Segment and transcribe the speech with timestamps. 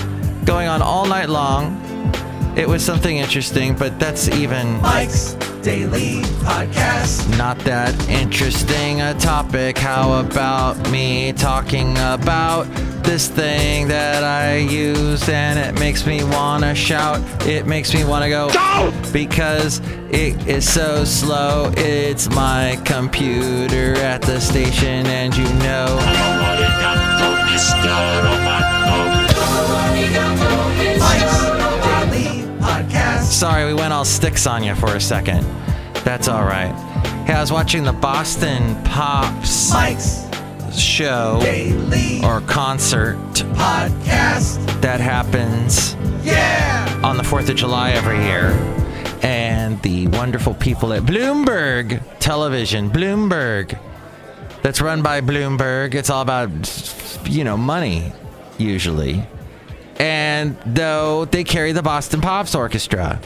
[0.45, 1.77] going on all night long.
[2.57, 7.37] It was something interesting, but that's even Mike's Daily Podcast.
[7.39, 9.79] not that interesting a topic.
[9.79, 12.67] How about me talking about
[13.03, 17.21] this thing that I use and it makes me want to shout?
[17.47, 18.51] It makes me want to go,
[19.13, 21.73] Because it is so slow.
[21.77, 25.98] It's my computer at the station, and you know.
[30.98, 31.42] Mike's
[32.11, 33.25] Daily Podcast.
[33.25, 35.45] Sorry, we went all sticks on you for a second.
[36.05, 36.73] That's all right.
[37.27, 40.30] Hey, I was watching the Boston Pops Mike's
[40.73, 43.17] show Daily or concert
[43.55, 44.81] Podcast.
[44.81, 47.01] that happens Yeah.
[47.03, 48.51] on the 4th of July every year.
[49.23, 53.79] And the wonderful people at Bloomberg Television, Bloomberg,
[54.63, 55.95] that's run by Bloomberg.
[55.95, 56.51] It's all about,
[57.27, 58.13] you know, money,
[58.59, 59.23] usually.
[59.98, 63.21] And though they carry the Boston Pops Orchestra.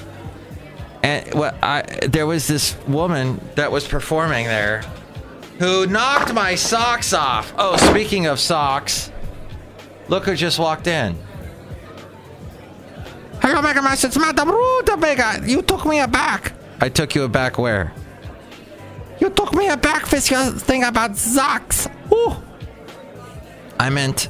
[1.05, 4.83] And what I there was this woman that was performing there
[5.59, 7.53] who knocked my socks off.
[7.57, 9.11] Oh, speaking of socks,
[10.09, 11.17] look who just walked in.
[13.41, 14.07] Hello, Mega Master.
[14.07, 15.43] It's Madame Rutabaga.
[15.47, 16.55] You took me aback.
[16.81, 17.93] I took you aback where?
[19.21, 21.89] You took me aback with your thing about socks.
[22.13, 22.35] Ooh.
[23.79, 24.29] I meant.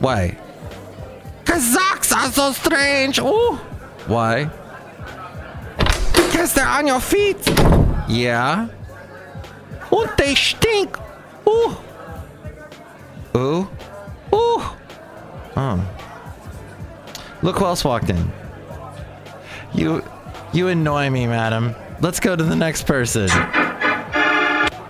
[0.00, 0.38] Why?
[1.40, 3.18] Because socks are so strange.
[3.18, 3.58] Ooh.
[4.06, 4.50] Why?
[6.14, 7.46] Because they're on your feet.
[8.08, 8.68] Yeah.
[10.10, 10.96] Und they stink.
[11.46, 11.76] Ooh.
[13.36, 13.68] Ooh.
[14.34, 14.62] Ooh.
[15.56, 15.88] Oh.
[17.42, 18.32] Look who else walked in.
[19.72, 20.02] You
[20.52, 21.74] you annoy me, madam.
[22.00, 23.28] Let's go to the next person.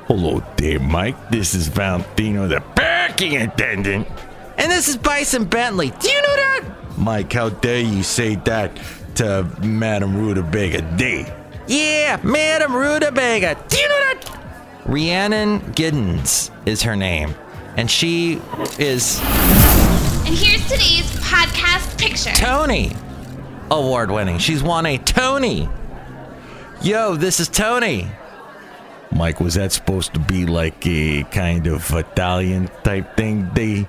[0.09, 1.31] Hello there, Mike.
[1.31, 4.09] This is Valentino, the parking attendant.
[4.57, 5.91] And this is Bison Bentley.
[6.01, 6.65] Do you know that?
[6.97, 8.79] Mike, how dare you say that
[9.17, 11.27] to Madame Rutabaga D?
[11.67, 13.55] Yeah, Madam Rutabaga.
[13.69, 14.00] Do you know that?
[14.91, 17.37] Rhiannon Giddens is her name.
[17.77, 18.43] And she
[18.77, 19.21] is
[20.27, 22.33] And here's today's podcast picture.
[22.33, 22.91] Tony
[23.71, 24.39] award winning.
[24.39, 25.69] She's won a Tony.
[26.83, 28.09] Yo, this is Tony.
[29.13, 33.49] Mike, was that supposed to be like a kind of Italian type thing?
[33.55, 33.87] They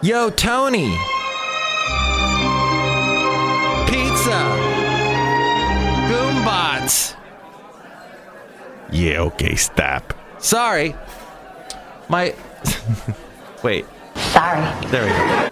[0.00, 0.88] Yo, Tony.
[3.86, 4.40] Pizza.
[6.08, 7.17] Boombots.
[8.90, 10.14] Yeah, okay, stop.
[10.38, 10.94] Sorry.
[12.08, 12.34] My.
[13.62, 13.84] Wait.
[14.14, 14.86] Sorry.
[14.88, 15.48] There we go.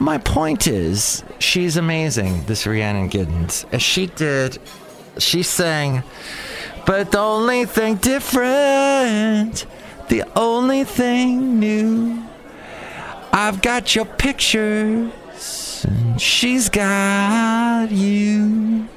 [0.00, 3.64] My point is, she's amazing, this Rhiannon Giddens.
[3.72, 4.58] As she did,
[5.18, 6.04] she sang,
[6.86, 9.66] but the only thing different,
[10.08, 12.22] the only thing new,
[13.32, 18.88] I've got your pictures, and she's got you.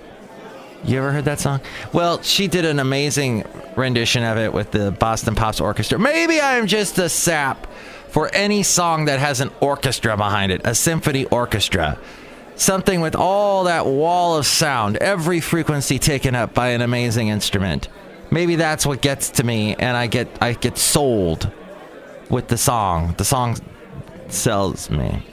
[0.83, 1.61] You ever heard that song?
[1.93, 5.99] Well, she did an amazing rendition of it with the Boston Pops Orchestra.
[5.99, 7.67] Maybe I'm just a sap
[8.09, 11.99] for any song that has an orchestra behind it, a symphony orchestra.
[12.55, 17.87] Something with all that wall of sound, every frequency taken up by an amazing instrument.
[18.31, 21.51] Maybe that's what gets to me and I get I get sold
[22.29, 23.13] with the song.
[23.17, 23.57] The song
[24.29, 25.23] sells me.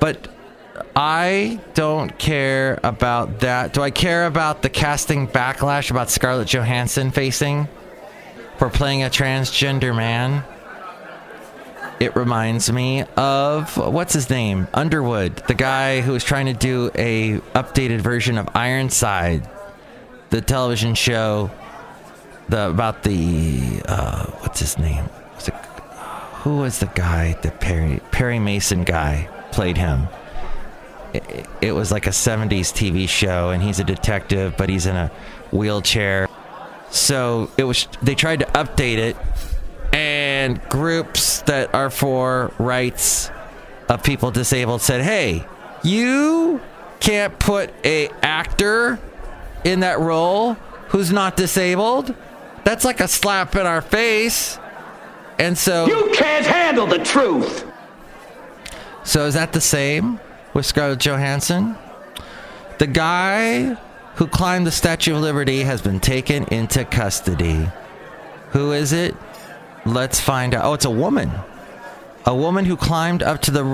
[0.00, 0.28] But
[0.96, 3.72] I don't care about that.
[3.72, 7.68] Do I care about the casting backlash about Scarlett Johansson facing
[8.58, 10.44] for playing a transgender man?
[11.98, 14.68] It reminds me of what's his name?
[14.72, 19.48] Underwood, the guy who was trying to do a updated version of Ironside,
[20.30, 21.50] the television show
[22.48, 25.08] the about the uh, what's his name?
[25.34, 25.54] Was it,
[26.42, 30.08] who was the guy that Perry Perry Mason guy played him?
[31.14, 34.96] It, it was like a 70s TV show and he's a detective but he's in
[34.96, 35.10] a
[35.52, 36.28] wheelchair.
[36.90, 39.16] So it was they tried to update it
[39.92, 43.30] and groups that are for rights
[43.88, 45.46] of people disabled said, "Hey,
[45.82, 46.60] you
[47.00, 48.98] can't put a actor
[49.62, 50.54] in that role
[50.88, 52.14] who's not disabled.
[52.64, 54.58] That's like a slap in our face."
[55.38, 57.64] And so You can't handle the truth.
[59.02, 60.20] So is that the same
[60.54, 61.76] with Scarlett Johansson?
[62.78, 63.76] The guy
[64.16, 67.68] who climbed the Statue of Liberty has been taken into custody.
[68.50, 69.14] Who is it?
[69.84, 70.64] Let's find out.
[70.64, 71.30] Oh, it's a woman.
[72.26, 73.64] A woman who climbed up to the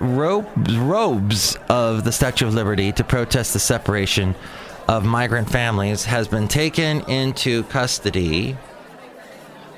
[0.00, 4.34] robes, robes of the Statue of Liberty to protest the separation
[4.88, 8.56] of migrant families has been taken into custody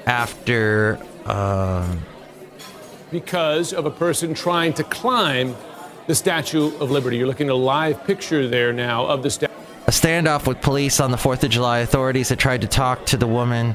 [0.06, 0.98] after.
[1.26, 1.94] Uh,
[3.10, 5.54] because of a person trying to climb
[6.06, 7.16] the Statue of Liberty.
[7.16, 9.52] You're looking at a live picture there now of the statue.
[9.86, 11.78] a standoff with police on the 4th of July.
[11.78, 13.74] Authorities had tried to talk to the woman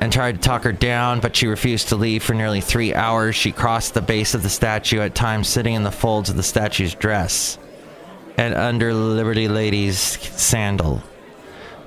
[0.00, 3.34] and tried to talk her down, but she refused to leave for nearly three hours.
[3.34, 6.42] She crossed the base of the statue, at times sitting in the folds of the
[6.42, 7.58] statue's dress
[8.36, 11.02] and under Liberty Lady's sandal.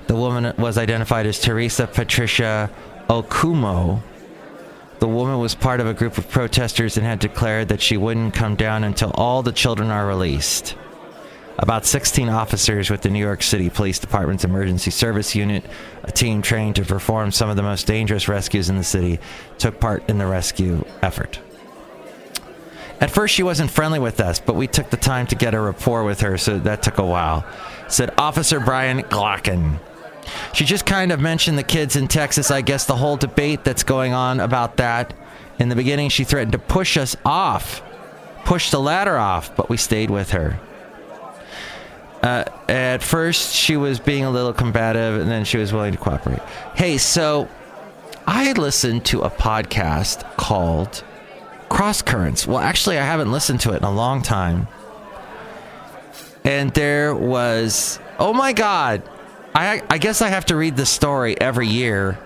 [0.06, 2.70] The woman was identified as Teresa Patricia
[3.08, 4.02] Okoumou.
[5.02, 8.34] The woman was part of a group of protesters and had declared that she wouldn't
[8.34, 10.76] come down until all the children are released.
[11.58, 15.64] About 16 officers with the New York City Police Department's Emergency Service Unit,
[16.04, 19.18] a team trained to perform some of the most dangerous rescues in the city,
[19.58, 21.40] took part in the rescue effort.
[23.00, 25.60] At first, she wasn't friendly with us, but we took the time to get a
[25.60, 27.44] rapport with her, so that took a while,
[27.88, 29.80] said Officer Brian Glacken.
[30.52, 32.50] She just kind of mentioned the kids in Texas.
[32.50, 35.14] I guess the whole debate that's going on about that.
[35.58, 37.82] In the beginning, she threatened to push us off,
[38.44, 40.58] push the ladder off, but we stayed with her.
[42.22, 45.98] Uh, at first, she was being a little combative, and then she was willing to
[45.98, 46.40] cooperate.
[46.74, 47.48] Hey, so
[48.26, 51.02] I had listened to a podcast called
[51.68, 52.46] Cross Currents.
[52.46, 54.68] Well, actually, I haven't listened to it in a long time.
[56.44, 59.02] And there was, oh my God,
[59.54, 62.18] I, I guess I have to read the story every year.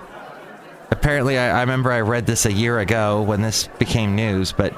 [0.91, 4.73] Apparently, I, I remember I read this a year ago when this became news, but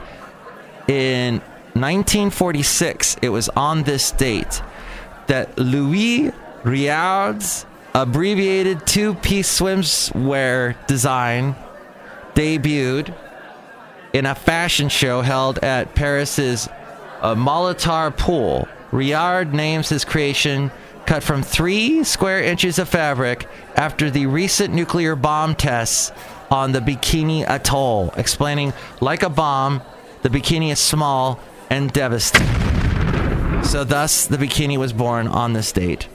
[0.89, 1.41] in
[1.75, 4.63] 1946, it was on this date
[5.27, 11.55] that Louis Réard's abbreviated two piece swimwear design
[12.35, 13.15] debuted
[14.13, 16.69] in a fashion show held at Paris's
[17.21, 18.67] uh, Molitor Pool.
[18.91, 20.71] Réard names his creation
[21.09, 26.13] cut from three square inches of fabric after the recent nuclear bomb tests
[26.51, 29.81] on the Bikini Atoll, explaining, like a bomb,
[30.21, 31.41] the bikini is small
[31.71, 32.47] and devastating.
[33.65, 36.09] So, thus, the bikini was born on this date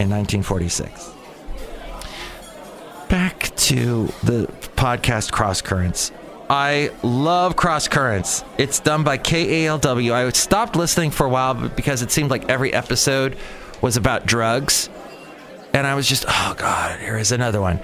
[0.00, 1.12] in 1946.
[3.08, 6.10] Back to the podcast Cross Currents.
[6.48, 8.42] I love Cross Currents.
[8.58, 10.12] It's done by KALW.
[10.12, 13.36] I stopped listening for a while because it seemed like every episode
[13.80, 14.88] was about drugs.
[15.72, 17.80] And I was just, oh God, here is another one.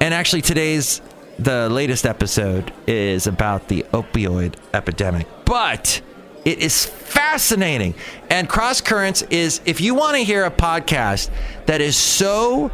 [0.00, 1.00] And actually, today's,
[1.38, 5.26] the latest episode is about the opioid epidemic.
[5.44, 6.00] But
[6.44, 7.94] it is fascinating.
[8.30, 11.30] And Cross Currents is, if you want to hear a podcast
[11.66, 12.70] that is so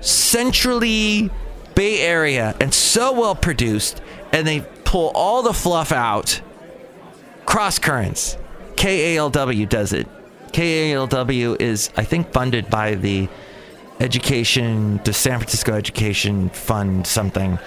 [0.00, 1.30] centrally
[1.74, 4.02] Bay Area and so well produced,
[4.32, 6.40] and they pull all the fluff out,
[7.46, 8.36] Cross Currents,
[8.76, 10.06] KALW does it.
[10.52, 13.28] KALW is, I think, funded by the
[14.00, 17.58] education, the San Francisco Education Fund, something.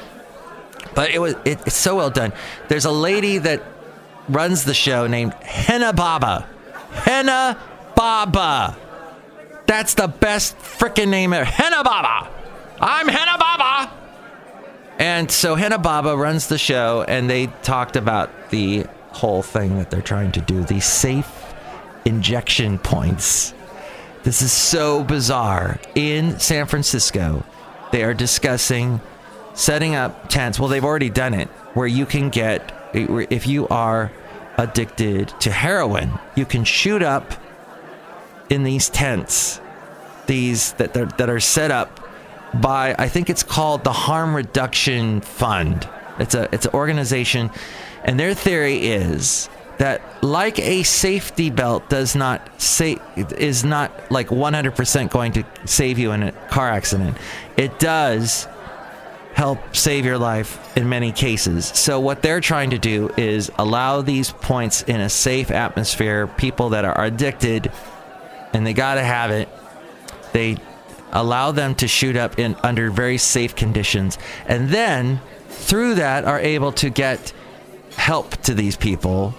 [0.93, 2.33] But it was it, it's so well done.
[2.67, 3.63] There's a lady that
[4.29, 6.47] runs the show named Hana Baba.
[6.91, 7.59] Hana
[7.95, 8.77] Baba.
[9.65, 11.45] That's the best freaking name ever.
[11.45, 12.29] Hana Baba.
[12.79, 13.91] I'm Hana Baba.
[14.99, 19.91] And so Hana Baba runs the show, and they talked about the whole thing that
[19.91, 21.44] they're trying to do the safe
[22.05, 23.53] injection points.
[24.23, 25.79] This is so bizarre.
[25.93, 27.43] In San Francisco,
[27.91, 29.01] they are discussing
[29.53, 30.59] setting up tents.
[30.59, 34.11] Well, they've already done it where you can get, if you are
[34.57, 37.33] addicted to heroin, you can shoot up
[38.49, 39.59] in these tents,
[40.27, 41.99] these that, that, are set up
[42.53, 45.87] by I think it's called the Harm Reduction Fund.
[46.19, 47.51] It's a it's an organization,
[48.03, 54.27] and their theory is that like a safety belt does not say is not like
[54.29, 57.17] 100% going to save you in a car accident.
[57.57, 58.47] It does
[59.33, 61.65] help save your life in many cases.
[61.65, 66.27] So what they're trying to do is allow these points in a safe atmosphere.
[66.27, 67.69] People that are addicted
[68.53, 69.49] and they got to have it.
[70.31, 70.57] They
[71.11, 74.17] allow them to shoot up in under very safe conditions
[74.47, 77.31] and then through that are able to get
[77.95, 79.33] help to these people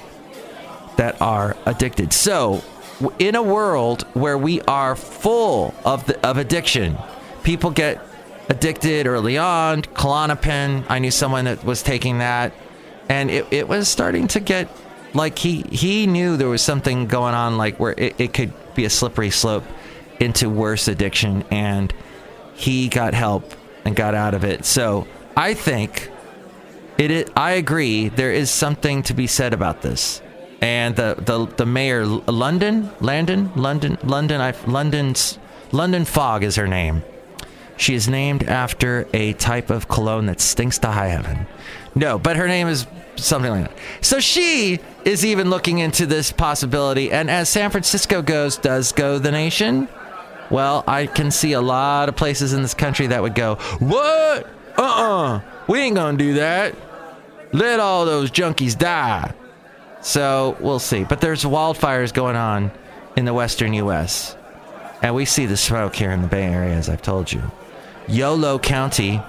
[0.97, 2.13] that are addicted.
[2.13, 2.63] So,
[3.19, 6.97] in a world where we are full of the, of addiction,
[7.43, 8.01] people get
[8.49, 9.83] addicted early on.
[9.83, 12.53] Klonopin, I knew someone that was taking that,
[13.09, 14.69] and it, it was starting to get
[15.15, 18.85] like he he knew there was something going on, like where it, it could be
[18.85, 19.65] a slippery slope
[20.21, 21.93] into worse addiction, and
[22.55, 23.53] he got help
[23.85, 24.65] and got out of it.
[24.65, 26.11] So I think
[26.99, 27.11] it.
[27.11, 28.09] Is, I agree.
[28.09, 30.21] There is something to be said about this.
[30.61, 35.39] And the the the mayor, London, Landon, London, London, I London's
[35.73, 37.03] London Fog is her name.
[37.77, 41.47] She is named after a type of cologne that stinks to high heaven.
[41.95, 42.87] No, but her name is
[43.17, 43.77] something like that.
[44.01, 47.11] So she is even looking into this possibility.
[47.13, 49.89] And as San Francisco goes, does go the nation?
[50.51, 54.49] Well, I can see a lot of places in this country that would go, What?
[54.79, 56.75] Uh uh We ain't gonna do that.
[57.53, 59.35] Let all those junkies die.
[60.07, 61.03] So we'll see.
[61.03, 62.71] But there's wildfires going on
[63.17, 64.37] in the western U.S.
[65.03, 67.43] And we see the smoke here in the Bay Area, as I've told you.
[68.07, 69.21] Yolo County.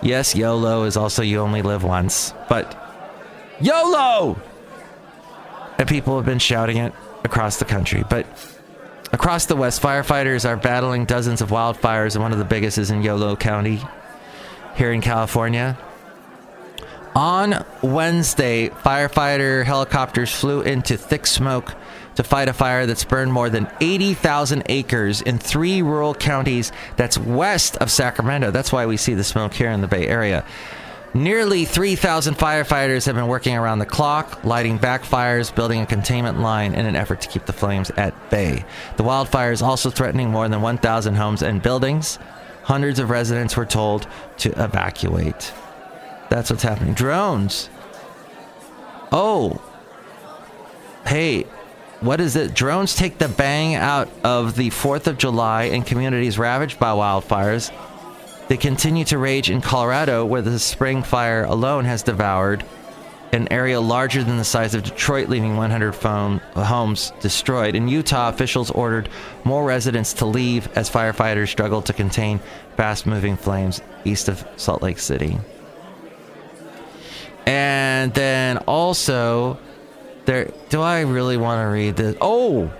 [0.00, 2.74] Yes, YOLO is also you only live once, but
[3.60, 4.40] YOLO!
[5.78, 8.02] And people have been shouting it across the country.
[8.08, 8.26] But
[9.12, 12.90] across the West, firefighters are battling dozens of wildfires, and one of the biggest is
[12.90, 13.82] in Yolo County
[14.74, 15.76] here in California.
[17.16, 21.74] On Wednesday, firefighter helicopters flew into thick smoke
[22.16, 27.16] to fight a fire that's burned more than 80,000 acres in three rural counties that's
[27.16, 28.50] west of Sacramento.
[28.50, 30.44] That's why we see the smoke here in the Bay Area.
[31.14, 36.74] Nearly 3,000 firefighters have been working around the clock, lighting backfires, building a containment line
[36.74, 38.66] in an effort to keep the flames at bay.
[38.98, 42.18] The wildfire is also threatening more than 1,000 homes and buildings.
[42.64, 44.06] Hundreds of residents were told
[44.36, 45.54] to evacuate.
[46.28, 46.94] That's what's happening.
[46.94, 47.70] Drones.
[49.12, 49.60] Oh.
[51.06, 51.44] Hey,
[52.00, 52.54] what is it?
[52.54, 57.72] Drones take the bang out of the 4th of July in communities ravaged by wildfires.
[58.48, 62.64] They continue to rage in Colorado, where the spring fire alone has devoured
[63.32, 67.74] an area larger than the size of Detroit, leaving 100 phone, homes destroyed.
[67.74, 69.08] In Utah, officials ordered
[69.44, 72.40] more residents to leave as firefighters struggled to contain
[72.76, 75.38] fast moving flames east of Salt Lake City.
[77.46, 79.58] And then also,
[80.26, 80.50] there.
[80.68, 82.16] Do I really want to read this?
[82.20, 82.70] Oh,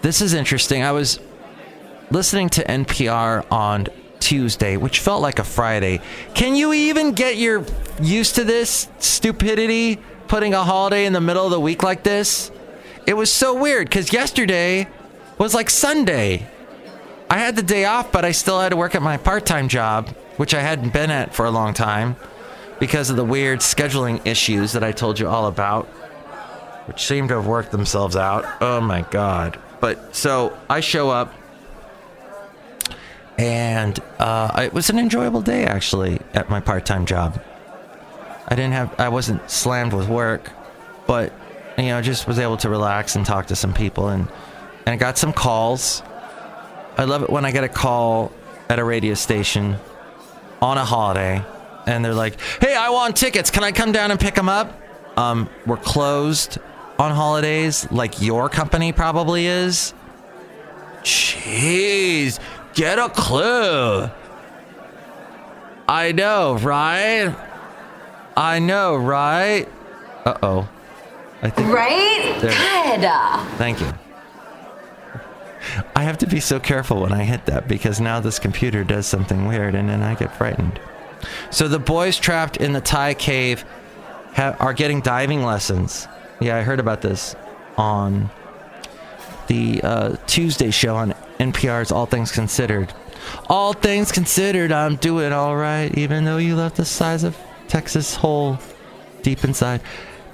[0.00, 0.82] this is interesting.
[0.82, 1.18] I was
[2.10, 3.88] listening to NPR on
[4.20, 6.00] Tuesday, which felt like a Friday.
[6.34, 7.64] Can you even get your
[8.00, 9.98] used to this stupidity?
[10.28, 12.50] Putting a holiday in the middle of the week like this?
[13.06, 14.88] It was so weird because yesterday
[15.36, 16.46] was like Sunday.
[17.28, 19.68] I had the day off, but I still had to work at my part time
[19.68, 22.16] job, which I hadn't been at for a long time
[22.82, 25.86] because of the weird scheduling issues that I told you all about,
[26.88, 28.44] which seem to have worked themselves out.
[28.60, 29.56] Oh my God.
[29.78, 31.32] But so I show up
[33.38, 37.40] and uh, it was an enjoyable day actually at my part-time job.
[38.48, 40.50] I didn't have, I wasn't slammed with work,
[41.06, 41.32] but
[41.78, 44.26] you know, just was able to relax and talk to some people, and
[44.86, 46.02] and I got some calls.
[46.98, 48.32] I love it when I get a call
[48.68, 49.76] at a radio station
[50.60, 51.44] on a holiday,
[51.86, 53.50] and they're like, "Hey, I want tickets.
[53.50, 54.80] Can I come down and pick them up?"
[55.16, 56.58] Um, we're closed
[56.98, 59.92] on holidays, like your company probably is.
[61.02, 62.38] Jeez,
[62.74, 64.08] get a clue.
[65.88, 67.34] I know, right?
[68.36, 69.68] I know, right?
[70.24, 70.68] Uh oh.
[71.42, 71.72] I think.
[71.74, 72.38] Right?
[72.40, 72.50] There.
[72.50, 73.58] Good.
[73.58, 73.92] Thank you.
[75.94, 79.06] I have to be so careful when I hit that because now this computer does
[79.06, 80.80] something weird and then I get frightened.
[81.50, 83.64] So the boys trapped in the Thai cave
[84.34, 86.08] ha- are getting diving lessons.
[86.40, 87.36] Yeah, I heard about this
[87.76, 88.30] on
[89.46, 92.92] the uh, Tuesday show on NPR's All Things Considered.
[93.48, 97.36] All things considered, I'm doing all right, even though you left the size of
[97.68, 98.58] Texas hole
[99.22, 99.80] deep inside.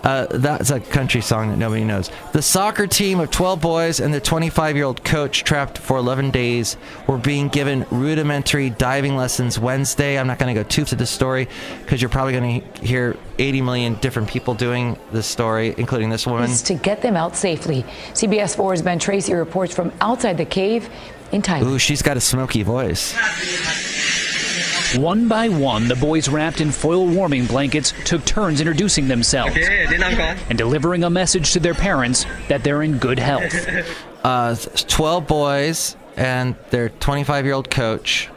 [0.02, 2.10] Uh, that's a country song that nobody knows.
[2.32, 6.30] The soccer team of 12 boys and their 25 year old coach, trapped for 11
[6.30, 6.76] days,
[7.06, 10.18] were being given rudimentary diving lessons Wednesday.
[10.18, 11.48] I'm not going to go too to the story
[11.82, 16.26] because you're probably going to hear 80 million different people doing this story, including this
[16.26, 16.48] woman.
[16.50, 17.82] to get them out safely.
[18.12, 20.88] CBS 4's Ben Tracy reports from outside the cave
[21.32, 21.64] in Thailand.
[21.66, 23.14] Ooh, she's got a smoky voice.
[24.96, 30.56] One by one, the boys wrapped in foil warming blankets took turns introducing themselves and
[30.56, 33.54] delivering a message to their parents that they're in good health.
[34.24, 38.30] uh, 12 boys and their 25 year old coach.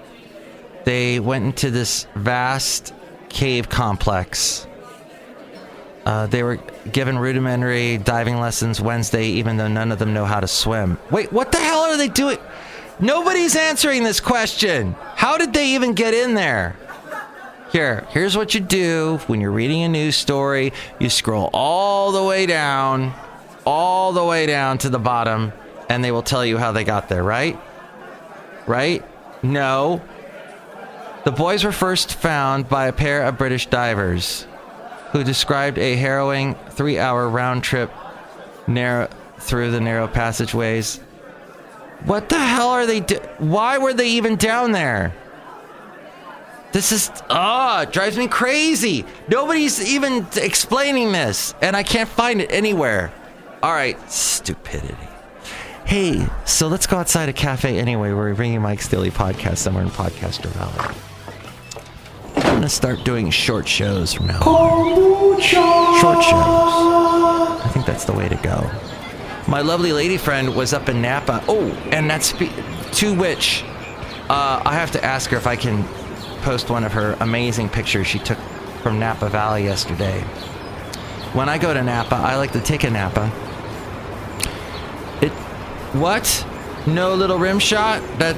[0.84, 2.93] They went into this vast
[3.29, 4.67] cave complex.
[6.05, 6.58] Uh, they were
[6.91, 10.98] given rudimentary diving lessons Wednesday, even though none of them know how to swim.
[11.12, 12.39] Wait, what the hell are they doing?
[13.01, 14.96] Nobody's answering this question.
[15.15, 16.75] How did they even get in there?
[17.72, 20.72] Here, here's what you do when you're reading a news story.
[21.00, 23.13] You scroll all the way down,
[23.65, 25.51] all the way down to the bottom,
[25.89, 27.60] and they will tell you how they got there, right?
[28.67, 29.03] Right?
[29.41, 30.01] No.
[31.24, 34.46] The boys were first found by a pair of British divers
[35.12, 37.91] who described a harrowing three hour round trip
[38.67, 41.00] narrow, through the narrow passageways.
[42.05, 45.13] What the hell are they do- Why were they even down there?
[46.72, 49.05] This is ah, drives me crazy.
[49.27, 53.12] Nobody's even explaining this, and I can't find it anywhere.
[53.62, 54.96] All right, stupidity.
[55.86, 58.13] Hey, so let's go outside a cafe anyway.
[58.13, 60.96] We're bringing Mike's Daily Podcast somewhere in Podcaster Valley.
[62.38, 65.41] I'm gonna start doing short shows from now on.
[65.41, 66.34] Short shows.
[66.34, 68.72] I think that's the way to go.
[69.48, 71.43] My lovely lady friend was up in Napa.
[71.48, 73.63] Oh, and that's to which
[74.29, 75.83] uh, I have to ask her if I can
[76.41, 78.38] post one of her amazing pictures she took
[78.81, 80.21] from Napa Valley yesterday.
[81.33, 83.25] When I go to Napa, I like to take a Napa.
[85.21, 85.31] It
[85.93, 86.45] what?
[86.88, 88.01] No little rim shot?
[88.19, 88.36] That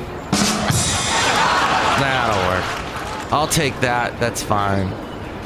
[2.00, 3.32] that'll work.
[3.34, 4.20] I'll take that.
[4.20, 4.92] That's fine.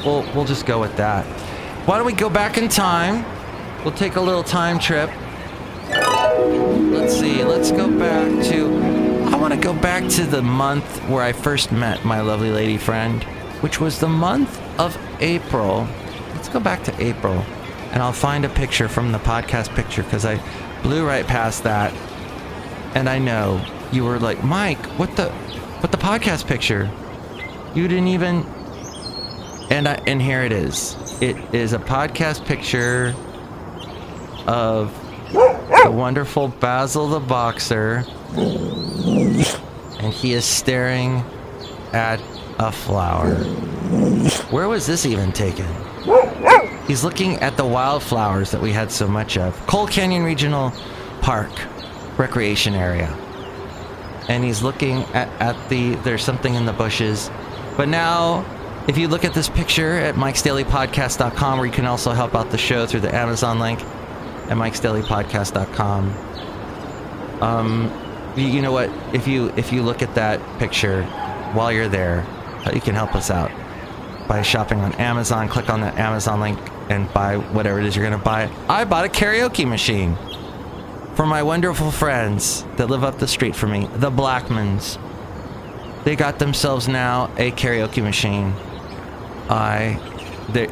[0.04, 1.24] We'll we'll just go with that.
[1.86, 3.24] Why don't we go back in time?
[3.84, 5.10] We'll take a little time trip.
[7.08, 7.42] Let's see.
[7.42, 8.66] Let's go back to.
[9.32, 12.76] I want to go back to the month where I first met my lovely lady
[12.76, 13.24] friend,
[13.62, 15.88] which was the month of April.
[16.34, 17.46] Let's go back to April,
[17.92, 20.38] and I'll find a picture from the podcast picture because I
[20.82, 21.94] blew right past that,
[22.94, 25.30] and I know you were like, Mike, what the,
[25.80, 26.90] what the podcast picture?
[27.74, 28.44] You didn't even.
[29.70, 30.94] And I, and here it is.
[31.22, 33.14] It is a podcast picture
[34.46, 34.92] of
[35.84, 38.04] the wonderful Basil the boxer,
[38.36, 41.22] and he is staring
[41.92, 42.20] at
[42.58, 43.34] a flower.
[44.50, 45.66] Where was this even taken?
[46.86, 49.54] He's looking at the wildflowers that we had so much of.
[49.66, 50.72] Cull Canyon Regional
[51.20, 51.50] Park
[52.18, 53.08] recreation area.
[54.28, 57.30] And he's looking at, at the there's something in the bushes.
[57.76, 58.44] But now
[58.88, 62.58] if you look at this picture at mikesdailypodcast.com where you can also help out the
[62.58, 63.80] show through the Amazon link
[64.48, 66.10] at mikesdailypodcast.com.
[67.40, 68.04] Um
[68.36, 68.90] you, you know what?
[69.12, 71.04] If you if you look at that picture
[71.52, 72.24] while you're there,
[72.66, 73.50] uh, you can help us out
[74.28, 75.48] by shopping on Amazon.
[75.48, 76.58] Click on that Amazon link
[76.90, 78.50] and buy whatever it is you're going to buy.
[78.68, 80.16] I bought a karaoke machine
[81.14, 85.02] for my wonderful friends that live up the street from me, the Blackmans.
[86.04, 88.52] They got themselves now a karaoke machine.
[89.50, 90.00] I,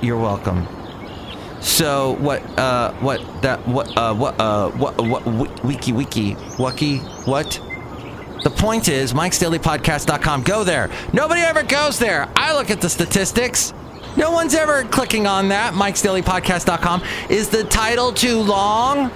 [0.02, 0.68] you're welcome.
[1.60, 2.42] So what?
[2.58, 3.66] Uh, what that?
[3.66, 3.96] What?
[3.96, 4.40] Uh, what?
[4.40, 5.00] Uh, what?
[5.00, 5.64] What?
[5.64, 7.60] Wiki, wiki, wiki, what?
[8.44, 10.42] The point is, Mike'sDailyPodcast.com.
[10.42, 10.88] Go there.
[11.12, 12.28] Nobody ever goes there.
[12.36, 13.72] I look at the statistics.
[14.16, 15.74] No one's ever clicking on that.
[15.74, 17.02] Mike'sDailyPodcast.com.
[17.28, 19.10] Is the title too long?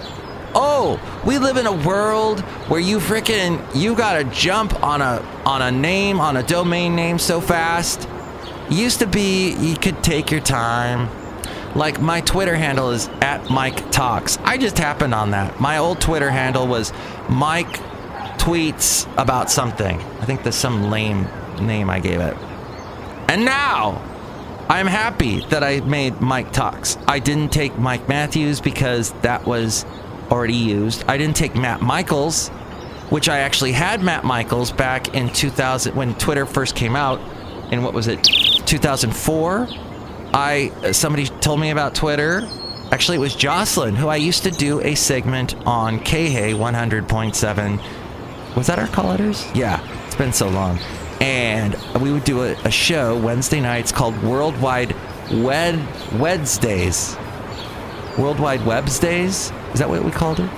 [0.52, 5.62] Oh, we live in a world where you frickin' you gotta jump on a on
[5.62, 8.08] a name on a domain name so fast.
[8.68, 11.08] Used to be you could take your time.
[11.74, 14.38] Like my Twitter handle is at Mike Talks.
[14.38, 15.60] I just happened on that.
[15.60, 16.92] My old Twitter handle was
[17.28, 17.78] Mike
[18.38, 20.00] tweets about something.
[20.20, 21.28] I think there's some lame
[21.60, 22.36] name I gave it.
[23.28, 24.02] And now
[24.68, 26.96] I'm happy that I made Mike Talks.
[27.06, 29.84] I didn't take Mike Matthews because that was
[30.30, 31.04] already used.
[31.06, 32.48] I didn't take Matt Michaels,
[33.10, 37.20] which I actually had Matt Michaels back in 2000 when Twitter first came out.
[37.72, 39.68] In what was it, 2004?
[40.32, 42.48] I uh, somebody told me about Twitter.
[42.92, 47.80] Actually, it was Jocelyn who I used to do a segment on KHA 100.7
[48.56, 49.46] was that our call letters?
[49.54, 50.78] Yeah, it's been so long.
[51.20, 54.94] And we would do a, a show Wednesday nights called Worldwide
[55.30, 55.78] Wed
[56.18, 57.16] Wednesdays.
[58.18, 59.52] Worldwide Webs Days?
[59.72, 60.50] Is that what we called it?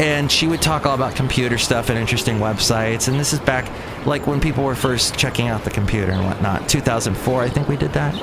[0.00, 3.06] And she would talk all about computer stuff and interesting websites.
[3.06, 3.70] And this is back
[4.04, 6.68] like when people were first checking out the computer and whatnot.
[6.68, 8.14] 2004, I think we did that.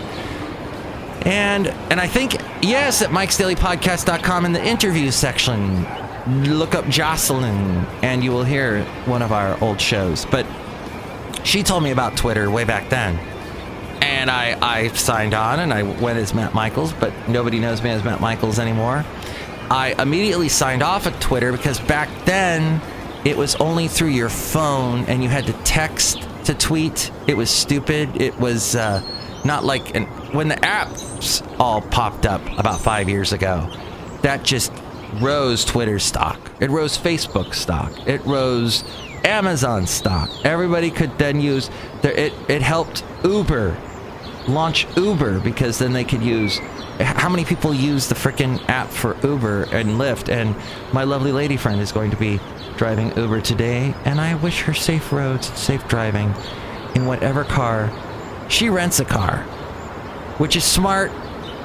[1.26, 5.86] And and I think yes, at mikesdailypodcast.com in the interview section,
[6.28, 10.26] look up Jocelyn and you will hear one of our old shows.
[10.26, 10.46] But
[11.44, 13.18] she told me about Twitter way back then.
[14.02, 17.90] And I, I signed on and I went as Matt Michaels, but nobody knows me
[17.90, 19.06] as Matt Michaels anymore.
[19.70, 22.82] I immediately signed off of Twitter because back then
[23.26, 27.12] it was only through your phone and you had to text to tweet.
[27.28, 28.22] It was stupid.
[28.22, 29.02] It was uh,
[29.50, 33.68] not like an, when the apps all popped up about five years ago.
[34.22, 34.72] That just
[35.16, 36.40] rose Twitter's stock.
[36.60, 37.92] It rose Facebook stock.
[38.08, 38.84] It rose
[39.26, 40.30] Amazon stock.
[40.46, 41.72] Everybody could then use
[42.04, 42.34] their, it.
[42.48, 43.76] It helped Uber
[44.48, 46.60] launch Uber because then they could use.
[47.00, 50.30] How many people use the frickin' app for Uber and Lyft?
[50.30, 50.56] And
[50.94, 52.40] my lovely lady friend is going to be
[52.78, 56.36] driving Uber today, and I wish her safe roads safe driving
[56.94, 57.92] in whatever car
[58.50, 59.44] she rents a car,
[60.38, 61.12] which is smart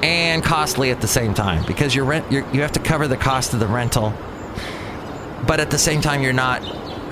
[0.02, 3.16] and costly at the same time because you're rent you're, you have to cover the
[3.16, 4.12] cost of the rental,
[5.46, 6.62] but at the same time you're not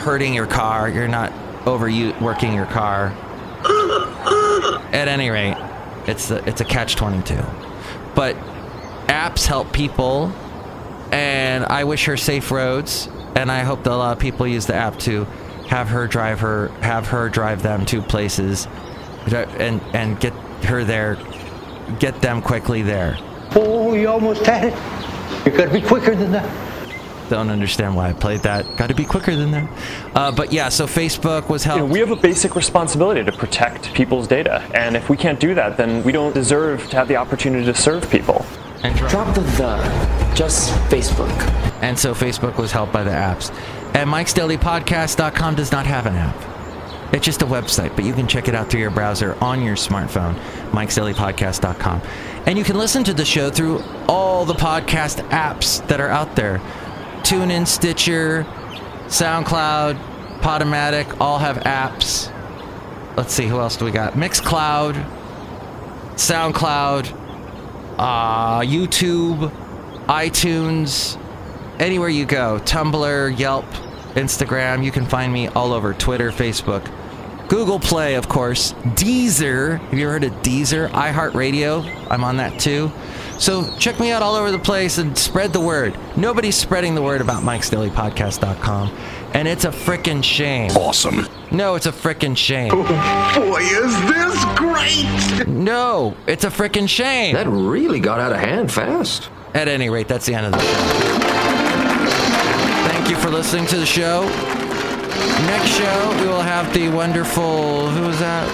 [0.01, 1.33] hurting your car, you're not
[1.67, 3.09] overworking your car.
[4.93, 5.57] At any rate,
[6.07, 7.35] it's a, it's a catch 22.
[8.15, 8.37] But
[9.07, 10.33] apps help people,
[11.13, 14.67] and I wish her safe roads, and I hope that a lot of people use
[14.67, 15.25] the app to
[15.69, 18.67] have her drive her have her drive them to places,
[19.31, 20.33] and and get
[20.65, 21.19] her there,
[21.99, 23.17] get them quickly there.
[23.55, 25.47] Oh, you almost had it.
[25.47, 26.49] You gotta be quicker than that.
[27.31, 28.77] Don't understand why I played that.
[28.77, 29.69] Got to be quicker than that.
[30.15, 31.93] Uh, but yeah, so Facebook was You know, helped.
[31.93, 35.79] we have a basic responsibility to protect people's data, and if we can't do that,
[35.79, 38.45] then we don't deserve to have the opportunity to serve people.
[38.83, 40.35] and dri- Drop the the.
[40.35, 41.31] Just Facebook.
[41.81, 43.51] And so Facebook was helped by the apps.
[43.95, 46.37] And Mike's Daily Podcast.com does not have an app.
[47.12, 49.77] It's just a website, but you can check it out through your browser on your
[49.77, 50.35] smartphone,
[50.72, 52.01] Mike's Daily Podcast.com.
[52.46, 56.35] And you can listen to the show through all the podcast apps that are out
[56.37, 56.59] there.
[57.22, 58.44] TuneIn, Stitcher,
[59.09, 62.33] SoundCloud, Podomatic, all have apps.
[63.14, 64.14] Let's see, who else do we got?
[64.14, 64.94] Mixcloud,
[66.14, 67.12] SoundCloud,
[67.98, 69.51] uh, YouTube,
[70.07, 71.20] iTunes,
[71.79, 73.66] anywhere you go, Tumblr, Yelp,
[74.14, 76.90] Instagram, you can find me all over Twitter, Facebook,
[77.53, 79.79] Google Play, of course, Deezer.
[79.79, 80.88] Have you ever heard of Deezer?
[80.88, 82.91] iHeartRadio, I'm on that too.
[83.38, 85.95] So check me out all over the place and spread the word.
[86.17, 88.97] Nobody's spreading the word about Mike's Daily Podcast.com,
[89.35, 90.71] and it's a frickin' shame.
[90.71, 91.27] Awesome.
[91.51, 92.71] No, it's a frickin' shame.
[92.73, 92.85] Oh,
[93.35, 95.47] boy, is this great!
[95.47, 97.35] No, it's a frickin' shame.
[97.35, 99.29] That really got out of hand fast.
[99.53, 101.19] At any rate, that's the end of the show.
[102.88, 104.62] Thank you for listening to the show.
[105.46, 108.46] Next show, we will have the wonderful, who was that?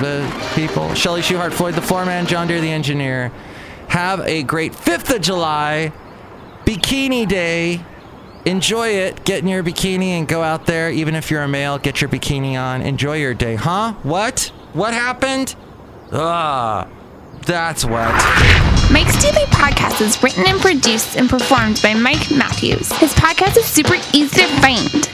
[0.00, 0.92] The people.
[0.94, 3.30] Shelly Shuhart, Floyd the Foreman, John Deere the Engineer.
[3.88, 5.92] Have a great 5th of July,
[6.64, 7.84] Bikini Day.
[8.44, 9.24] Enjoy it.
[9.24, 10.90] Get in your bikini and go out there.
[10.90, 12.82] Even if you're a male, get your bikini on.
[12.82, 13.54] Enjoy your day.
[13.54, 13.92] Huh?
[14.02, 14.52] What?
[14.72, 15.54] What happened?
[16.12, 16.88] Ah,
[17.46, 18.12] that's what.
[18.92, 22.92] Mike's Daily Podcast is written and produced and performed by Mike Matthews.
[22.92, 25.13] His podcast is super easy to find.